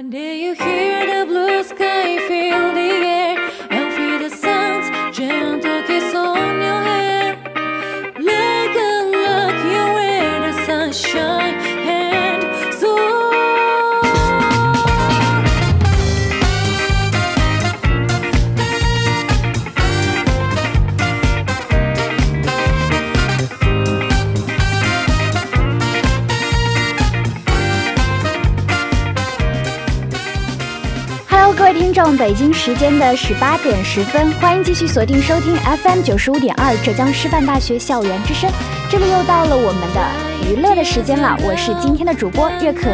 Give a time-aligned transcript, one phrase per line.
[0.00, 0.89] One day you hear
[32.20, 38.50] 北京时间的十八点十分，欢迎继续锁定收听 FM 九十五点二浙江师范大学校园之声。
[38.90, 40.06] 这里又到了我们的
[40.46, 42.90] 娱乐的时间了，我是今天的主播月可。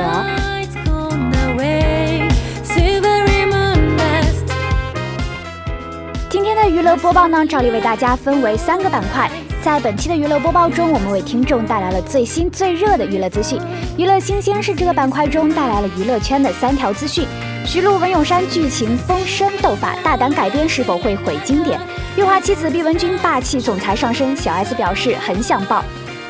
[6.30, 9.28] 今天的娱乐播报呢，照例为大家分为三个板块。
[9.66, 13.60] 在本期的娱乐播报中，我们为听众带来了最新最热的娱乐资讯。
[13.98, 17.26] 娱乐新鲜是这个板块中带来了娱乐圈的三条资讯。
[17.66, 21.80] 徐璐、文咏珊剧情风声斗法，大胆改编是否会毁经典？
[22.16, 25.84] 玉华妻子毕雯珺霸气总裁上身，小 S 表示很想抱。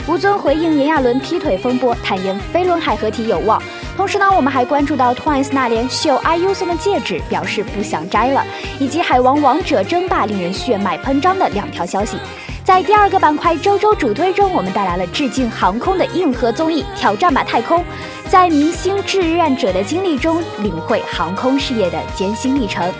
[0.08, 3.62] 吴尊回应炎亚纶劈腿风波，坦言飞轮海合体有望。
[3.98, 8.42] 同时呢，我们还关注到 Twice 那年秀 IU 送的戒指，表示不想摘了，
[8.80, 12.16] 以及海王王者争霸令人血脉喷张的两条消息。
[12.66, 17.78] 在第二个板块周周主推中，我们带来了致敬航空的硬核综艺《挑战吧太空》，
[18.28, 22.93] 在明星志愿者的经历中领会航空事业的艰辛历程。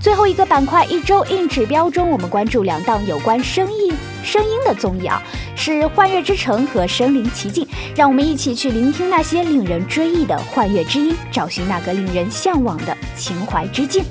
[0.00, 3.92] 最后一个板块一周硬指标中，我们关注两档有关声音
[4.24, 5.22] 声音的综艺啊，
[5.54, 7.62] 是《幻乐之城》和《身临其境》，
[7.94, 14.02] 让我们一起去聆听那些令人追忆的幻乐之音，找寻那个令人向往的情怀之境。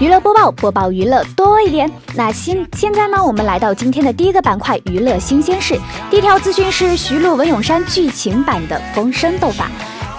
[0.00, 1.90] 娱乐播报，播报娱乐多一点。
[2.14, 5.80] 那现现在呢，我们来到今天的第一个板块——娱乐新鲜事。
[6.10, 9.70] 第一条资讯是徐璐、文咏珊剧情版的《风声斗法》。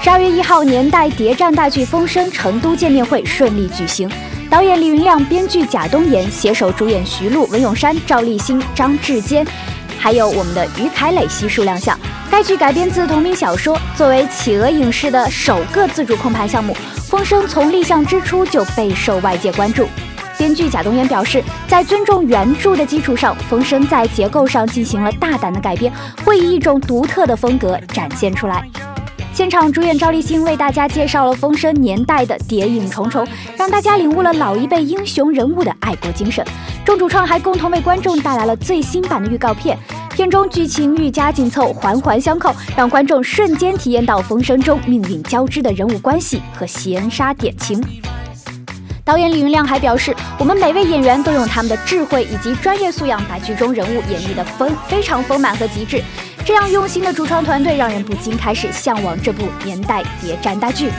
[0.03, 4.11] 十二月一号，年代谍战大剧《风声》成都见面会顺利举行。
[4.49, 9.47] 导演李云亮，编剧贾东岩携手主演徐璐、文咏珊、赵立新、张志坚，
[9.97, 11.97] 还有我们的于凯磊悉数亮相。
[12.29, 19.87] 该剧改编自同名小说，作为企鹅影视的首个自主控盘项目，《风声》从立项之初就备受外界关注。
[20.37, 25.93] 编剧贾东岩表示，在尊重原著的基础上，《风声》在结构上进行了大胆的改编，
[26.25, 28.69] 会以一种独特的风格展现出来。
[29.33, 33.27] 现场主演赵立新为大家介绍了《风声》年代的谍影重重，
[33.57, 36.45] 让大家领悟了老一辈英雄人物的爱国精神。
[36.85, 39.75] 众主创还共同为观众带来了最新版的预告片，
[40.13, 47.83] 片中剧情愈加紧凑，环环相扣，让观众瞬间体验到《风声》中命运交织的人物关系和闲杀点情。
[49.03, 56.03] 导演李云亮还表示，我们每位演员都用他们的智慧以及专业素养，把剧中人物演绎的丰非常丰满和极致。
[56.44, 60.90] 这样用心的主创团队，让人不禁开始向往这部年代谍战大剧。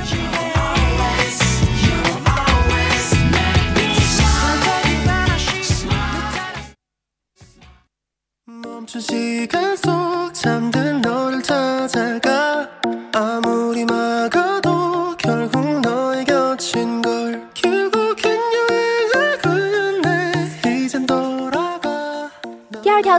[8.45, 10.92] 멈춘 시간 속 잠든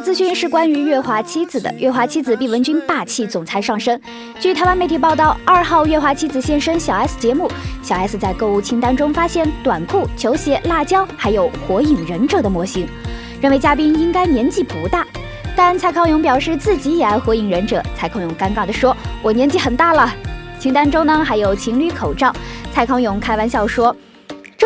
[0.06, 1.74] 资讯是关于月华妻子的。
[1.80, 4.00] 月华妻子毕雯珺霸气总裁上身。
[4.40, 7.50] 据台湾媒体报道，二号月华妻子现身小 S 节目，
[7.82, 12.88] 小 S 在购物清单中发现短裤、球鞋、辣椒，还有火影忍者的模型，
[13.42, 15.08] 认为嘉宾应该年纪不大。
[15.56, 17.82] 但蔡康永表示自己也爱火影忍者。
[17.96, 20.14] 蔡康永尴尬地说：“我年纪很大了。”
[20.62, 22.32] 清单中呢还有情侣口罩。
[22.72, 23.96] 蔡康永开玩笑说，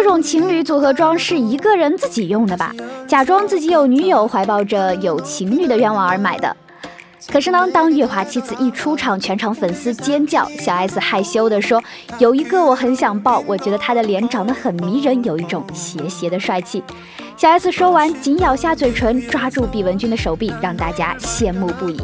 [0.02, 2.74] 这种情侣组合装是一个人自己用的吧？
[3.06, 6.56] 假装自己有女友，怀抱着有情侣的愿望而买的。
[7.30, 10.48] 可是呢，当月华妻子一出场，全场粉丝尖叫。
[10.58, 11.84] 小 S 害羞地说
[12.18, 16.82] ：“有一个我很想抱，我觉得他的脸长得很迷人，有一种邪邪的帅气。”
[17.36, 22.00] 小 S 说完，紧咬下嘴唇，抓住毕雯珺的手臂，让大家羡慕不已。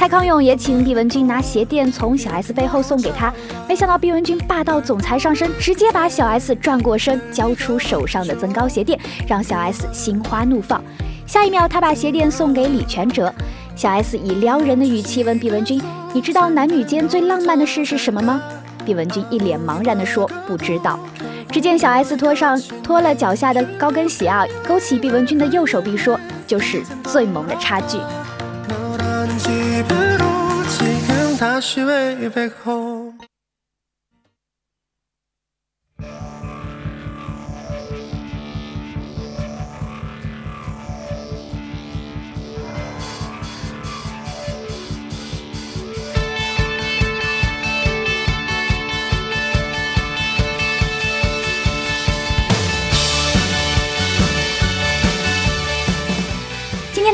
[0.00, 3.30] 蔡康永也请毕雯珺拿鞋垫从小 S 背后送给他，
[3.68, 8.98] 没想到毕雯珺霸道总裁上身，直接把小 S 转过身，交出手上的增高鞋垫，
[9.28, 10.82] 让小 S 心花怒放。
[11.26, 13.30] 下一秒，他把鞋垫送给李全哲。
[13.76, 15.78] 小 S 以撩人的语气问毕雯珺
[16.14, 18.40] ：“你知道男女间最浪漫的事是什么吗？”
[18.86, 20.98] 毕雯珺一脸茫然地说：“不知道。”
[21.52, 26.18] 只见小 S 脱上脱了脚下的高跟鞋啊，勾起毕雯珺的右手臂说
[26.48, 27.98] ：“就是最萌的差距。”
[29.80, 30.24] 집으로
[30.68, 32.89] 지금 다시 way back home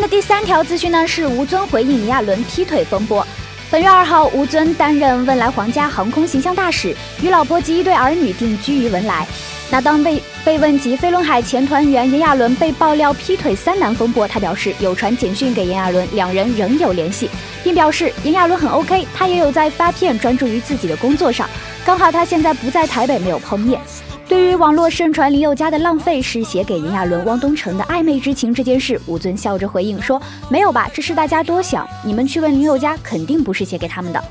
[0.08, 3.26] 第三条资讯呢是吴尊回应炎亚纶劈腿风波。
[3.69, 9.26] 本月二号，吴尊担任汶莱皇家航空形象大使，与老婆及一对儿女定居于文莱。
[9.69, 17.29] 那当被被问及飞轮海前团员炎亚纶被爆料劈腿三男风波，他表示有传简讯给炎亚纶，两人仍有联系，
[17.64, 21.50] 并表示炎亚纶很 OK，他也有在发片，专注于自己的工作上。
[21.85, 23.81] 刚好他现在不在台北，没有碰面。
[24.28, 30.20] 对于网络盛传林宥嘉的浪费是写给炎亚纶、汪东城的暧昧之情这件事，吴尊笑着回应说
[30.50, 31.88] ：“没有吧，这是大家多想。
[32.05, 34.23] 你们去问林宥嘉，肯定不是写给他们的。”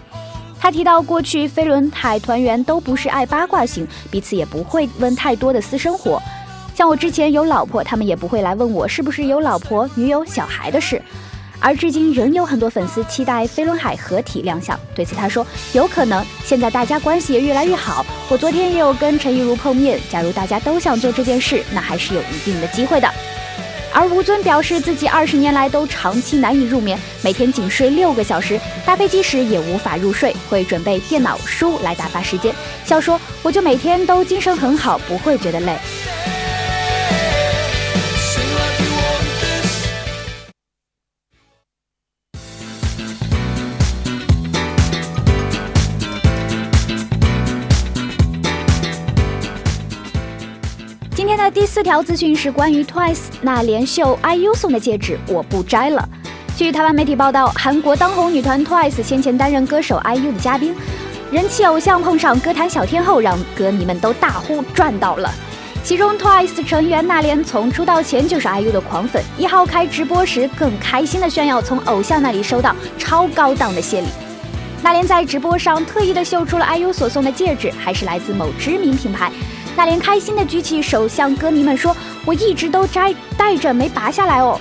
[0.60, 6.22] 他提到，过去飞轮海团员都不是爱八卦型，彼此也不会问太多的私生活。
[6.76, 11.02] 像我之前有老婆，他们也不会来问我是不是有老婆、女友、小孩的事。
[11.60, 14.80] 而至今仍有很多粉丝期待飞轮海合体亮相。
[14.94, 18.06] 对此他说：“有可能，现在大家关系也越来越好。
[18.30, 23.10] 我昨天也有跟陈亦儒碰面，假如大家都想做这件事，那还是有一定的机会的。”
[23.98, 32.54] 而吴尊表示自己二十年来都长期难以入眠，每天仅睡六个小时，搭飞机时也无法入睡，会准备电脑书来打发时间。
[32.84, 35.78] 笑说：“我就每天都精神很好，不会觉得累。”
[51.56, 56.06] 第四条资讯是关于 Twice 那连秀 IU 送的戒指，我不摘了。
[56.58, 60.76] 据台湾媒体报道，韩国当红女团 Twice 先前担任歌手 IU 的嘉宾，
[61.32, 65.34] 人气偶像碰上歌坛小天后，让歌迷们都大呼赚到了。
[65.82, 74.08] 其中 Twice 成员那莲从出道前就是 IU 的狂粉，一号开直播时更开心的炫耀从偶像那里收到超高档的谢礼。
[74.84, 79.32] 那莲在直播上特意的秀出了 IU 所送的戒指，还是来自某知名品牌。
[79.78, 81.96] 娜莲开心的举起手向歌迷们说
[82.26, 84.60] ：“我一直都摘戴着没拔下来哦。”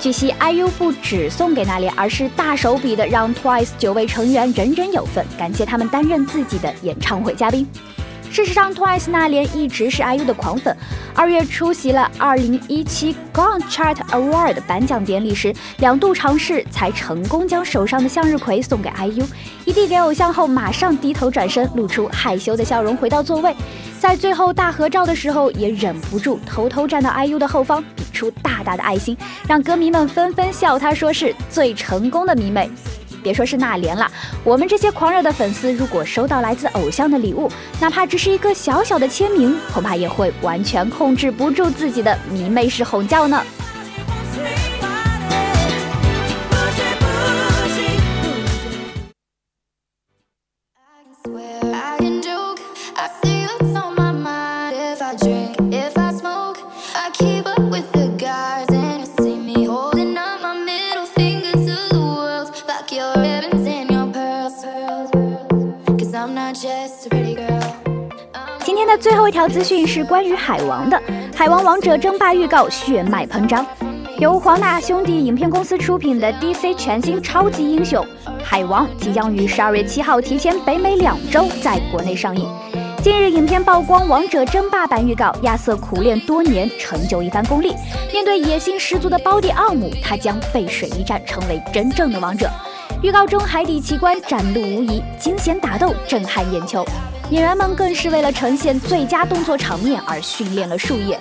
[0.00, 7.66] 据悉，IU 不只送给娜莲，而是大手笔的让 Twice 九位成员人人有份，感谢他们担任自己的演唱会嘉宾。
[8.36, 10.76] 事实上，Twice 那莲一直是 IU 的狂粉。
[11.14, 19.26] 二月出席了2017 Gong Chart Award 颁奖典礼时，两度尝试才成功将手上的向日葵送给 IU。
[19.64, 23.56] 一递给偶像后，马上低头转身，露出害羞的笑容，回到座位。
[23.98, 29.16] 在最后大合照的时候，也忍不住偷偷站到 IU 的后方，比出大大的爱心，
[29.48, 32.68] 让歌迷们纷纷笑他说是最成功的迷妹。
[33.26, 34.08] 别说是那莲了，
[34.44, 43.42] 我们这些狂热的粉丝，如果收到来自偶像的礼物，哪怕只是一个小小的签名，恐怕也会完全控制不住自己的迷妹式吼叫呢。
[68.98, 70.96] 最后一条资讯是关于海王的，
[71.36, 73.64] 《海王王者争霸》预告血脉喷张。
[74.18, 78.02] 由华纳兄弟影片公司出品的 DC 全新超级英雄
[78.42, 82.48] 《海王》即将于十二月七号提前北美两周在国内上映。
[83.02, 87.74] 近日，影片曝光《王者争霸》版预告，亚瑟苦练多年，成就一番功力。
[88.12, 92.50] 面对野心十足的胞弟奥姆，他将背水一战，成为真正的王者。
[93.02, 96.84] 预告中海底奇观展露无遗，惊险打斗震撼眼球，
[97.30, 101.18] 演员们更是为了呈现最佳动作场面而训练了数月。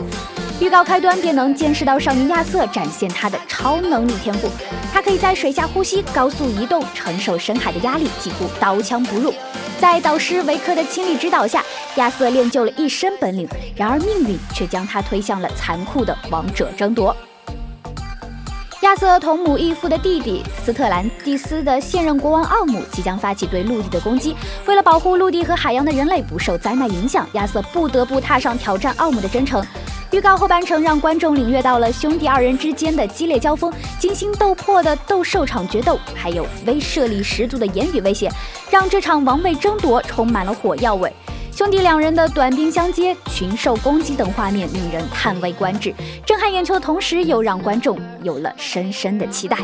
[0.61, 4.47] 预告开端便能见识到少年亚瑟展现他的超能力天赋，
[4.93, 9.33] 他可以在水下呼吸、高速移动、承受深海的压力，几乎刀枪不入。
[9.79, 11.63] 在导师维克的亲力指导下，
[11.95, 17.15] 亚瑟练就了一身本领，然而命运却将他推向了残酷的王者争夺。
[18.85, 24.35] 亚瑟同母异父的弟弟斯特兰蒂斯的现任国王奥姆即将发起对陆地的攻击。
[24.67, 29.65] 为了保护陆地和海洋的人类不受灾难影响，亚瑟不得不踏上挑战奥姆的征程。
[30.11, 38.31] 预告后半程让观众领略到了兄弟二人之间的激烈交锋，惊心斗魄的斗兽场决斗，还有威慑力十足的言语威胁，
[38.69, 41.11] 让这场王位争夺充满了火药味。
[41.55, 45.95] 兄弟两人的短兵相接、群兽攻击等画面令人叹为观止，
[46.25, 49.57] 震撼眼球的同时，又让观众有了深深的期待。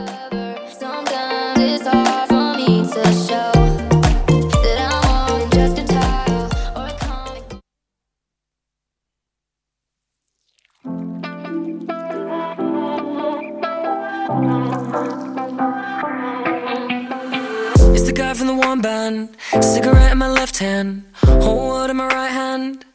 [18.82, 19.38] Band.
[19.62, 22.86] Cigarette in my left hand, whole world in my right hand.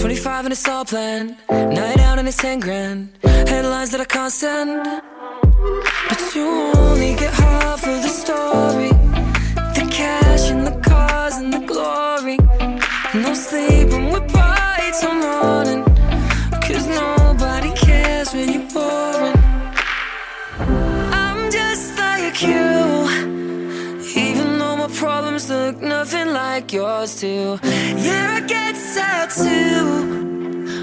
[0.00, 1.36] 25 and it's all planned.
[1.48, 3.10] Night out and it's 10 grand.
[3.22, 4.84] Headlines that I can't send.
[6.08, 8.90] But you only get half of the story.
[9.76, 12.38] The cash and the cars and the glory.
[13.14, 15.84] No sleep and we party till morning.
[16.66, 19.38] Cause nobody cares when you're boring.
[21.22, 23.07] I'm just like you.
[25.48, 27.58] Look nothing like yours too.
[27.62, 30.26] Yeah, I get sad too.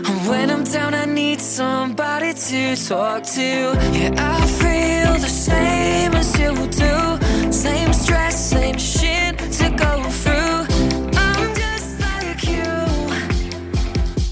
[0.07, 3.41] And when I'm down, I need somebody to talk to.
[3.41, 7.51] Yeah, I feel the same as you do.
[7.51, 10.65] Same stress, same shit to go through.
[11.15, 12.63] I'm just like you.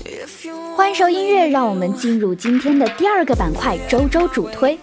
[0.05, 4.77] If you 换首音乐，让我们进入今天的第二个板块——周周主推。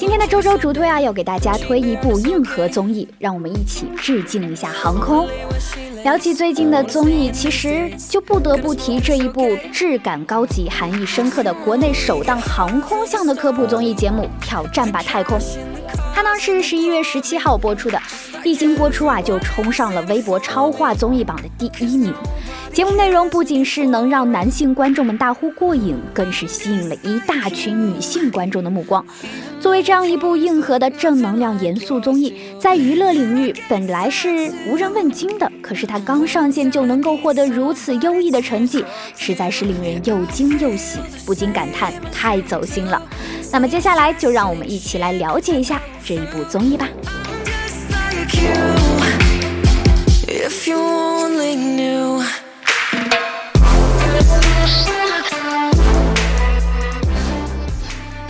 [0.00, 5.28] 今天的周周主推啊，要给大家推一部硬核综艺，让我们一起致敬一下航空。
[6.02, 15.38] 聊起最近的综艺，其实就不得不提这一部质感高级、含义深刻的国内首档航空向的科普综艺节目《挑战吧太空》。
[16.14, 18.00] 它呢是十一月十七号播出的，
[18.44, 22.12] 一经播出啊，就冲上了微博超话综艺榜的第一名。
[22.72, 29.04] 节目内容不仅是能让男性观众们大呼过瘾，更是吸引了一大群女性观众的目光。
[29.58, 38.84] 作为这样一部硬核的正能量严肃综艺，在娱乐领域本来是无人问津的，可是它刚上线就能够获得如此优异的成绩，
[39.16, 43.02] 实在是令人又惊又喜，不禁感叹太走心了。
[43.52, 46.88] 那么接下来就让我们一起来了解一下这一部综艺吧。
[50.28, 52.24] If you only knew.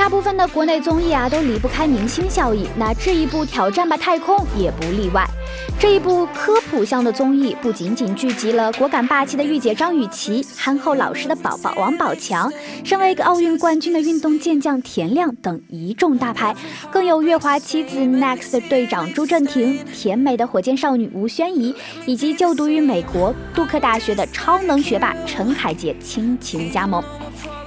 [0.00, 5.22] 大部分的国内综艺啊都离不开明星效益，那这一部《挑战吧太空》也不例外。
[5.78, 12.50] 这一部科普向的综艺不仅仅聚集了果敢霸气的御姐张雨绮、憨厚老实的宝宝王宝强，
[12.82, 16.56] 身为一个奥运冠军的运动健将田亮等一众大牌，
[16.90, 21.74] 更有月华妻子 Next 队长朱正廷、甜美的火箭少女吴宣仪，
[22.06, 27.04] 以及就读于美国杜克大学的超能学霸陈凯杰倾情加盟。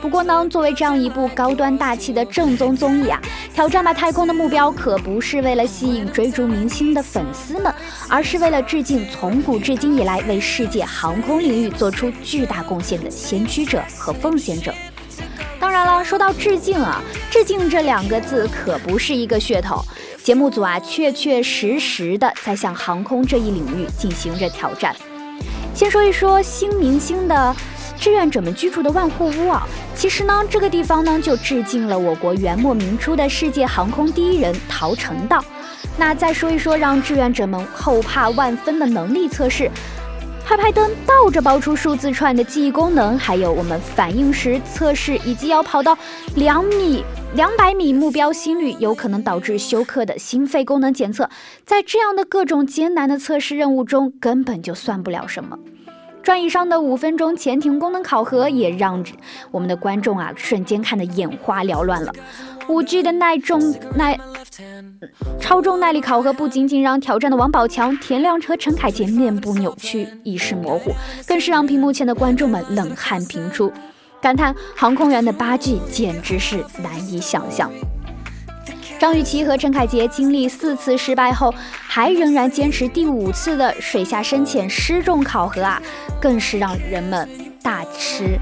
[0.03, 3.17] 不过呢，作为这样一部高端大气的正宗综艺啊，
[3.55, 7.73] 《挑战吧太空》的目标可不是为了吸引追逐明星的粉丝们，
[8.09, 14.73] 而是为了致敬从古至今以来为世界航空领域做出巨大贡献的先驱者和奉献者。
[15.57, 19.81] 当然了，说到致敬啊，致敬这两个字可不是一个噱头，
[20.21, 24.93] 节目组啊确确实实的在向航空这一领域进行着挑战。
[25.73, 27.55] 先说一说新明星的
[28.03, 35.41] 志愿者们居住的万户屋啊，其实呢，这个地方呢就致敬了我国元末明初的世界航空第一人陶成道。
[35.97, 39.71] 那再说一说让志愿者们后怕万分的能力测试。
[40.43, 45.97] 拍拍灯倒着包出数字串的记忆功能，还有我们反应时测试，以及要跑到
[46.35, 47.05] 两米、
[47.35, 51.29] 两百米目标心率有可能导致休克的心肺功能检测，
[51.65, 55.57] 在这样的各种艰难的测试任务中，根本就算不了什么。
[56.23, 59.03] 转椅上的五分钟潜艇功能考核也让
[59.51, 62.13] 我们的观众啊瞬间看得眼花缭乱了。
[62.69, 64.17] 五 G 的耐重耐
[65.37, 70.93] 超重耐力考核不仅仅让挑战的王宝强、田亮和陈凯杰面部扭曲、意识模糊，
[71.27, 73.69] 更是让屏幕前的观众们冷汗频出，
[74.21, 77.69] 感叹航空员的八 G 简直是难以想象。
[79.03, 81.53] 张雨绮和陈凯杰经历四次失败后，
[81.85, 85.81] 还仍然坚持第五次的水下深潜失重考核啊，
[86.21, 87.27] 更是让人们
[87.61, 88.39] 大吃。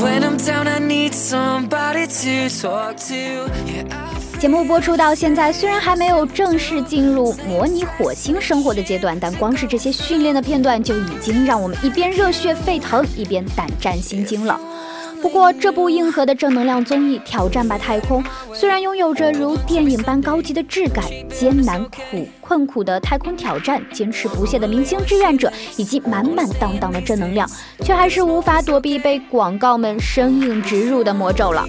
[0.00, 3.50] When I'm down, I need somebody to talk to.
[3.66, 4.11] Yeah, I
[4.42, 14.58] 节目播出到现在，虽然还没有正式进入模拟火星生活的阶段，但光是这些训练的片段就已经让我们一边热血沸腾，一边胆战心惊了。
[15.22, 18.20] 不过，这部硬核的正能量综艺《挑战吧太空》，
[18.52, 27.48] 虽然拥有着如电影般高级的质感、艰难苦困苦的太空挑战、坚持不懈的明星志愿者以及满满当当的正能量，
[27.84, 31.64] 却还是无法躲避被广告们生硬植入的魔咒了。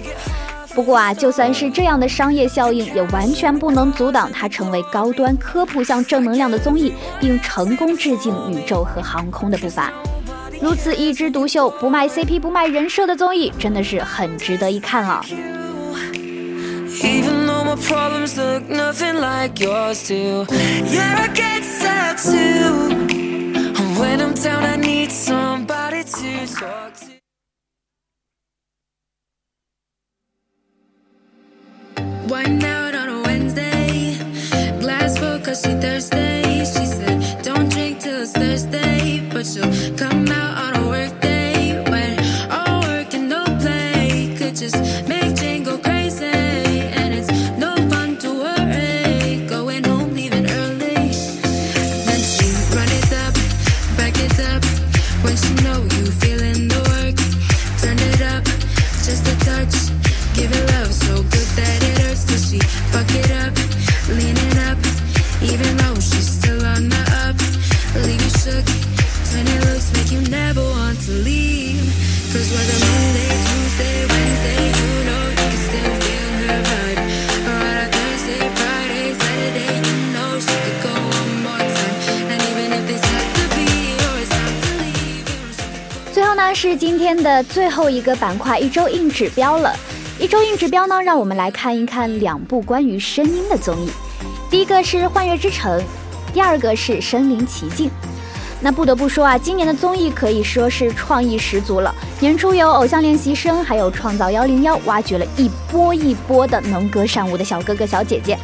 [0.74, 9.92] 不过啊，就算是这样的商业效应，也完全不能阻挡它成为高端科普向正能量的综艺，并成功致敬宇宙和航空的步伐。
[10.60, 15.24] 如此一枝独秀、不卖 CP、不卖人设的综艺，真的是很值得一看啊！
[32.34, 34.18] Wine out on a Wednesday.
[34.80, 36.43] Glass full cause she thirsty.
[86.12, 89.74] 最后呢是今天的最后一个板块——一周硬指标了。
[90.20, 93.90] 一周硬指标呢，让我们来看一看两部关于声音的综艺。
[94.50, 95.80] 第一个是《幻乐之城》，
[96.34, 97.88] 第二个是《身临其境》。
[98.64, 101.94] 那不得不说啊，今年的综艺可以说是创意十足了。
[102.18, 108.38] 年初有《偶像练习生》，还有《创造幺零幺》，挖掘了一波一波的能歌善舞的小哥哥小姐姐。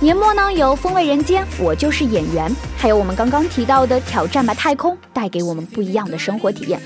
[0.00, 6.80] 年末呢有《风味人间》，我就是演员，还有我们刚刚提到的《挑战吧太空》，带给我们不一样的生活体验。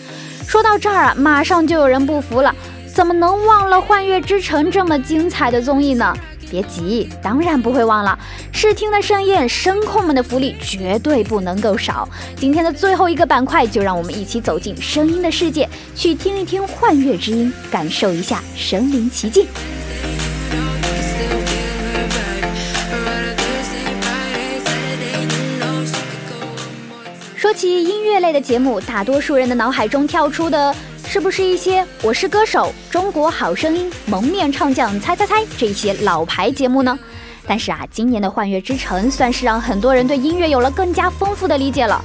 [0.48, 2.52] 说到这儿啊，马上就有人不服了，
[2.92, 6.12] 怎么能忘了《幻乐之城》这么精彩的综艺呢？
[6.52, 8.18] 别急，当然不会忘了。
[8.52, 12.06] 视听的盛宴，声控们的福利绝对不能够少。
[12.36, 19.46] 今天的最后一个板块，就让我们一起走进声音的世界，去听一听幻乐之音，感受一下身临其境。
[27.34, 30.74] 说起音乐类的节目，大多数人的脑海中跳出的
[31.12, 36.98] 是不是一些《我是歌手》《中国好声音》《蒙面唱将猜猜猜》这些老牌节目呢？
[37.46, 42.02] 但是啊，今年的《幻乐之城》算是让很多人对音乐有了更加丰富的理解了。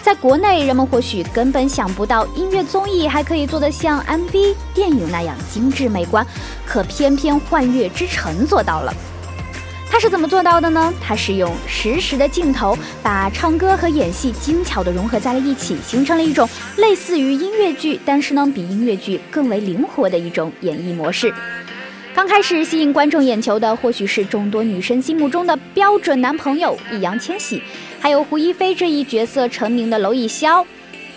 [0.00, 6.26] 在国内，人们或许根本想不到音乐综艺还可以做得像 MV、电影那样精致美观，
[6.64, 8.94] 可偏偏《幻乐之城》做到了。
[9.88, 10.92] 他是怎么做到的呢？
[11.00, 16.46] 他是用实时的镜头，把唱歌和演戏精巧地融合在了一起，形成了一种
[16.76, 21.32] 类似于音乐剧，但是呢比音乐剧更为灵活的一种演绎模式。
[22.14, 27.62] 刚开始吸引观众眼球的，或许是众多女生心目中的标准男朋友易烊千玺，
[27.98, 30.64] 还有胡一菲这一角色成名的娄艺潇，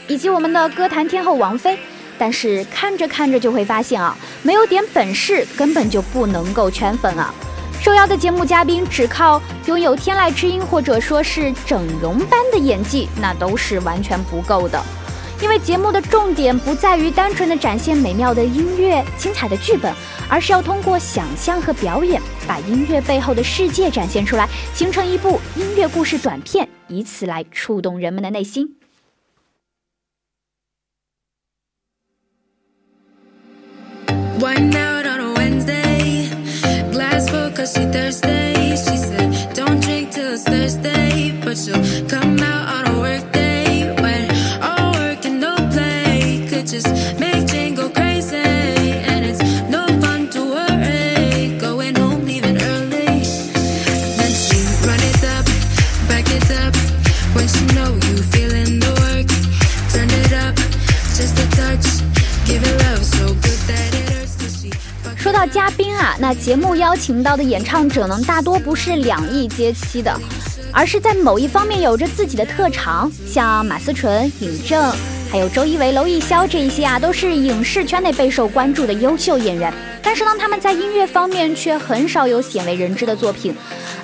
[0.08, 1.77] 以及我们的歌坛天后王菲。
[2.17, 7.34] 但是看着看着就会发现啊，没有点本事根本就不能够圈粉啊。
[7.82, 14.82] 受邀的节目嘉宾只靠拥有天籁之音或者说是整容般的演技，那都是完全不够的。
[15.42, 19.94] 因为节目的重点不在于单纯的展现美妙的音乐、精彩的剧本，
[20.30, 28.76] 而是要通过想象和表演，把音乐背后的世界展现出来，形成一部音乐故事短片，以此来触动人们的内心。
[34.39, 34.98] Wine out
[66.39, 70.17] 节目邀请到的演唱者呢，大多不是两翼皆期的，
[70.71, 74.91] 而是在某一方面有着自己的特长，像马思纯、尹正，
[75.30, 79.71] 还有周一围、娄艺潇这一些啊，都是影视圈内备受关注的优秀演员。
[80.02, 83.54] 但是呢，他们在音乐方面却很少有鲜为人知的作品。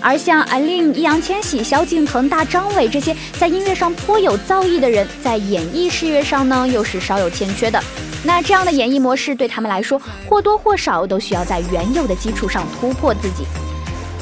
[0.05, 7.83] 而像阿令、易烊千玺、萧敬腾、大张伟这些在音乐上颇有造诣的人，在演艺事业上呢，又是稍有欠缺的。
[8.23, 13.45] 那这样的演绎模式对他们来说，或多或少都需要在原有的基础上突破自己。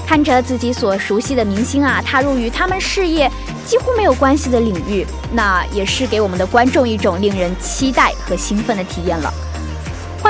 [0.08, 3.30] 看着自己所熟悉的明星啊，踏入与他们事业
[3.66, 9.34] 几乎没有关系的领域，那也是给我们的观众一种令人期待和兴奋的体验了。《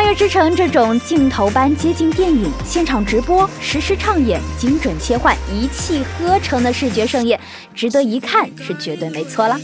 [0.03, 7.39] 幻乐之城》这种镜头般接近电影、现场直播、实时唱演、精准切换、一气呵成的视觉盛宴，
[7.73, 9.57] 值得一看是绝对没错了。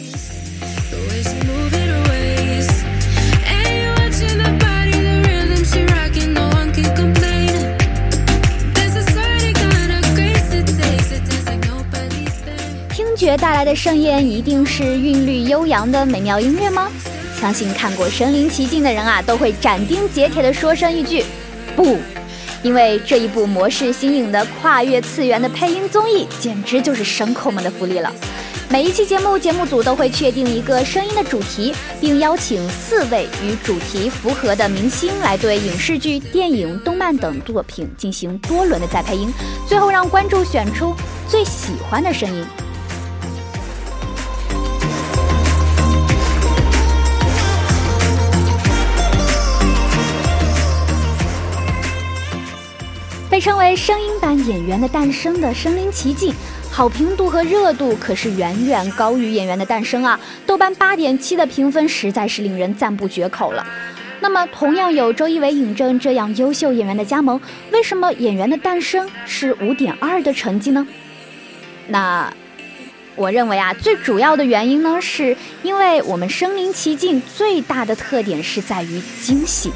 [12.90, 16.90] 听觉带来的盛宴一定是韵律悠扬的美妙音乐吗？
[17.40, 21.24] 相信看过《身临其境》的人啊，都会斩钉截铁地说上一句
[21.74, 21.98] “不”，
[22.62, 28.14] 因为这一部模式新颖的跨越次元的配音综艺，简直就是声控们的福利了。
[28.72, 39.34] 每一期节目，节目组都会确定一个声音的主题，并邀请四位与主题符合的明星来对影视剧、电影、动漫等作品进行多轮的再配音，
[39.66, 40.94] 最后让观众选出
[41.28, 42.46] 最喜欢的声音。
[53.40, 56.30] 被称为声音版演员的诞生的《身临其境》，
[56.70, 60.20] 好评度和热度可是远远高于演员的诞生啊！
[60.46, 63.66] 豆瓣八点七的评分实在是令人赞不绝口了。
[64.20, 67.40] 那么，同样有周一围、尹正这样优秀演员的加盟，
[67.72, 70.86] 为什么演员的诞生是五点二的成绩呢？
[71.88, 72.30] 那
[73.16, 79.72] 我认为啊，最主要的原因呢，是因为我们身临其境最大的特点是在于惊喜。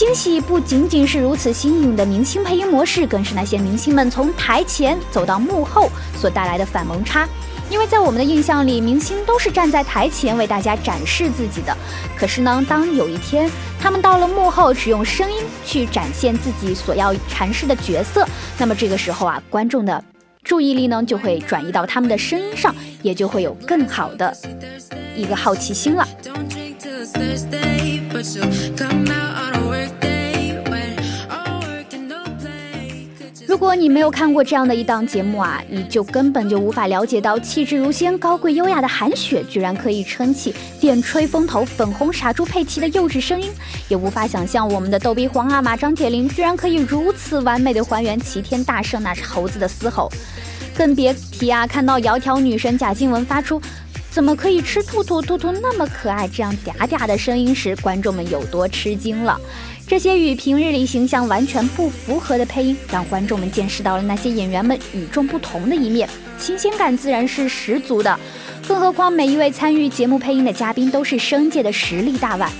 [0.00, 7.28] 惊喜不仅仅是如此新颖的明星配音模式，更是那些明星们从台前走到幕后所带来的反萌差。
[7.68, 11.76] 因为在我们的印象里，明星都是站在台前为大家展示自己的。
[12.16, 20.02] 可是呢，当有一天他们到了幕后，只用声音去展现自己所要阐释的角色，那么这个时候啊，观众的
[20.42, 24.34] 注意力呢就会转移到他们的声音上，也就会有更好的
[25.14, 26.08] 一个好奇心了。
[28.12, 28.40] But So
[28.76, 30.98] come out on a work day when
[31.30, 33.06] all work and no play.
[33.46, 43.48] 如果你没有看过这样的一档节目啊，你就根本就无法了解到气质如仙、高贵优雅的韩雪，居然可以撑起电吹风头、粉红傻猪佩奇的幼稚声音，
[43.88, 50.10] 也无法想象我们的逗比皇阿玛张铁林居然可以如此完美的还原齐天大圣那猴子的嘶吼，
[50.76, 53.62] 更别提啊，看到窈窕女神贾静雯发出。
[54.10, 59.40] 怎么可以吃兔兔兔兔那么可爱这样嗲嗲的声音时，观众们有多吃惊了？
[59.86, 68.18] 这些与平日里形象完全不符合的配音，让观众们见识到了那些演员们与众不同的一面，新鲜感自然是十足的。
[68.66, 72.50] 更何况每一位参与节目配音的嘉宾都是声界的实力大腕。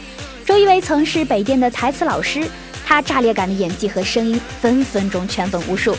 [0.45, 2.49] 周一围曾是北电的台词老师，
[2.87, 5.97] 他炸裂感的演技和声音分分钟圈粉无数。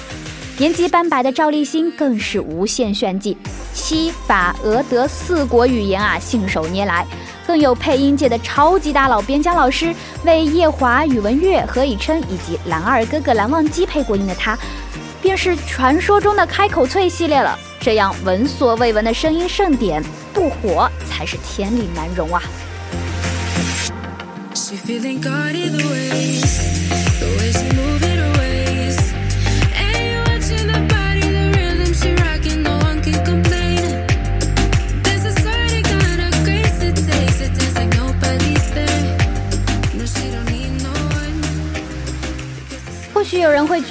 [0.62, 3.36] 年纪半百的赵立新更是无限炫技，
[3.74, 7.04] 西法俄德四国语言啊信手拈来。
[7.48, 9.92] 更有配音界的超级大佬边疆老师
[10.24, 14.56] 为夜华、宇文玥、何以琛以及蓝二哥哥蓝忘机配过音的他，
[15.20, 17.58] 便是传说中的开口脆系列了。
[17.80, 22.44] 这样闻所未闻的声音盛典，不火才是天理难容啊
[24.54, 24.76] ！She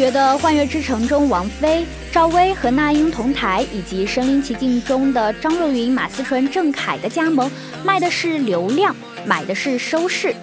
[0.00, 7.50] 觉得《幻乐之城》中王菲、赵薇和那英同台，以及《身临其境》中的张若昀、马思纯、郑恺的加盟，
[7.84, 10.34] 卖的是流量，买的是收视。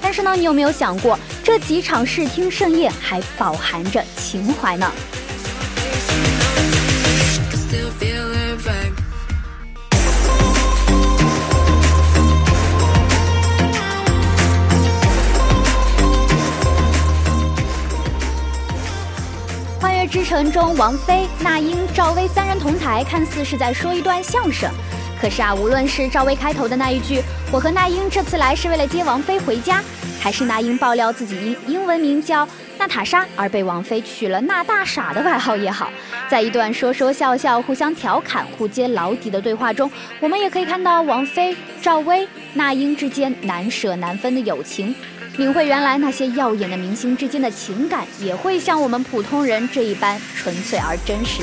[0.00, 4.88] 但是呢，你有没有想过，这几场视听盛宴还饱含着情怀呢？
[20.40, 24.70] 幻乐之城》中，王菲、那英、赵薇三人同台，看似是在说一段相声。
[25.20, 27.20] 可是啊，无论是赵薇开头的那一句
[27.52, 29.84] “我和那英这次来是为了接王菲回家”，
[30.18, 32.48] 还是那英爆料自己英英文名叫
[32.78, 35.90] 娜塔莎而被王菲取了“娜大傻”的外号也好。
[36.30, 44.94] 在一段说说笑笑、互相调侃、互揭老底的对话中，我们也可以看到王菲、赵薇、那英之间难舍难分的友情，
[45.36, 51.42] 领会原来那些耀眼的明星之间的情感也会像我们普通人这一般纯粹而真实。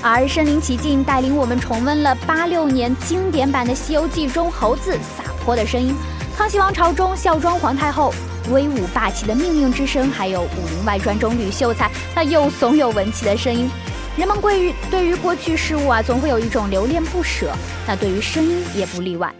[0.00, 5.92] 而身临其境，带领我们重温了八六年经典版的《西游记》中猴子洒泼的声音，
[6.38, 8.14] 《康熙王朝》中孝庄皇太后
[8.52, 13.68] 威武霸气的命令之声，还有《武林外传》中吕秀才那又怂又文气的声音。
[14.16, 17.50] 人们对于对于过去事物啊，总会有一种留恋不舍。
[17.86, 19.34] 那对于声音也不例外。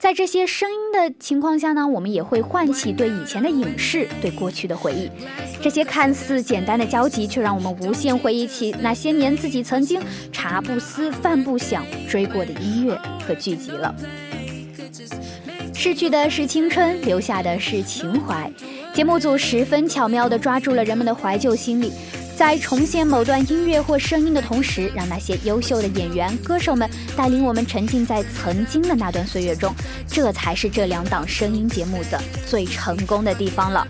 [0.00, 5.10] 在这些声音的情况下呢，我们也会唤起对以前的影视、对过去的回忆。
[5.60, 10.00] 这些看似简单的交集，却让我们无限回忆起那些年自己曾经
[10.32, 13.94] 茶不思饭不想追过的音乐和剧集了。
[15.74, 18.50] 逝去的是青春，留下的是情怀。
[18.94, 21.92] 节目组十分巧妙地抓住了人们的怀旧心理。
[22.40, 29.74] 在重现某段音乐或声音的同时，让那些优秀的演员、歌手们带领我们沉浸在曾经的那段岁月中，
[30.08, 33.86] 这才是这两档声音节目的最成功的地方了。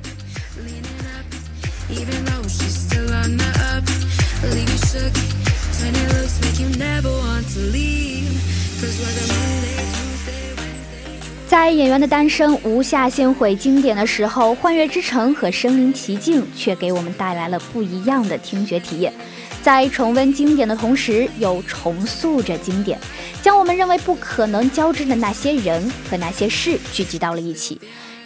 [11.51, 19.13] 在演员的诞生无下限毁经典的时候，《幻乐之城》和《身临其境》却给我们带来了不一样的听觉体验。
[19.61, 22.97] 在重温经典的同时，又重塑着经典，
[23.43, 27.81] 将我们认为不可能交织的那些人和那些事聚集到了一起，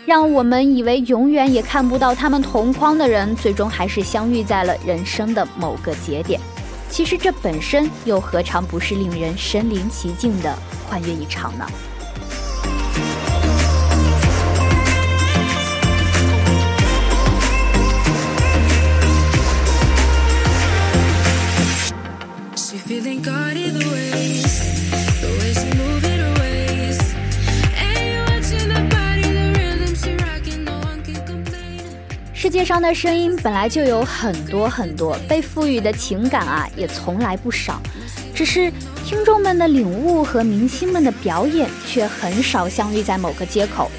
[0.05, 6.39] 让我们以为永远也看不到他们同框的人，最终还是相遇在了人生的某个节点。
[6.91, 10.55] 其实这本身又何尝不是令人身临其境的
[10.87, 11.67] 幻乐一场呢？
[32.55, 37.83] 界上的声音本来就有很多很多，被赋予的情感啊也从来不少，
[38.33, 38.73] 只是
[39.05, 43.91] 听众们的领悟和明星们的表演却很少相遇在某个街口。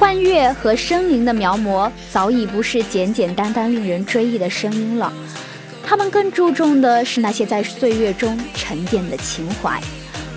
[0.00, 5.12] 幻乐和声灵的描摹早已不是简简单单令人追忆的声音了。
[5.84, 9.78] 他们更注重的是那些在岁月中沉淀的情怀，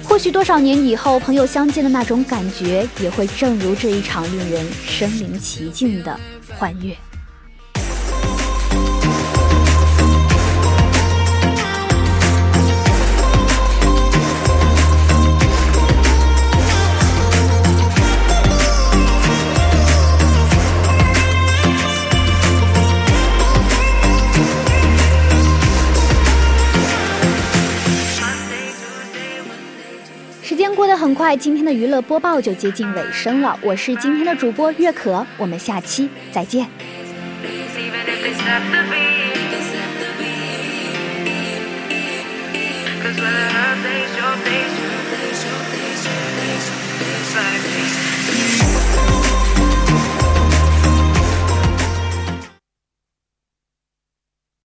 [0.03, 6.19] 或许多少年以后，朋友相见的那种感觉，也会正如这一场令人身临其境的
[6.59, 6.93] 幻乐。
[31.05, 33.55] 很快，今天的娱乐播报就接近尾声了。
[33.61, 36.67] 我是今天的主播月可，我们下期再见。